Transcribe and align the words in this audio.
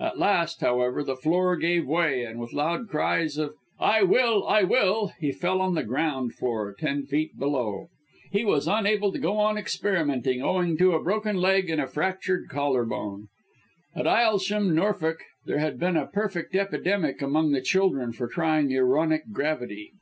At 0.00 0.18
last, 0.18 0.60
however, 0.60 1.04
the 1.04 1.14
floor 1.14 1.56
gave 1.56 1.86
way, 1.86 2.24
and 2.24 2.40
with 2.40 2.52
loud 2.52 2.88
cries 2.88 3.38
of 3.38 3.54
"I 3.78 4.02
will! 4.02 4.44
I 4.44 4.64
will!" 4.64 5.12
he 5.20 5.30
fell 5.30 5.60
on 5.60 5.76
the 5.76 5.84
ground 5.84 6.34
floor, 6.34 6.74
ten 6.76 7.04
feet 7.06 7.38
below! 7.38 7.86
He 8.32 8.44
was 8.44 8.66
unable 8.66 9.12
to 9.12 9.20
go 9.20 9.36
on 9.36 9.56
experimenting, 9.56 10.42
owing 10.42 10.76
to 10.78 10.94
a 10.94 11.00
broken 11.00 11.36
leg 11.36 11.70
and 11.70 11.80
a 11.80 11.86
fractured 11.86 12.48
collar 12.48 12.84
bone. 12.84 13.28
In 13.94 14.08
Aylsham, 14.08 14.74
Norfolk, 14.74 15.20
there 15.46 15.58
had 15.60 15.78
been 15.78 15.96
a 15.96 16.06
perfect 16.08 16.56
epidemic 16.56 17.22
among 17.22 17.52
the 17.52 17.62
children 17.62 18.10
for 18.12 18.26
trying 18.26 18.72
aeronic 18.74 19.30
gravity. 19.30 19.92